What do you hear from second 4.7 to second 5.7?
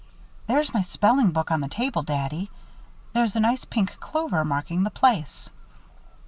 the place."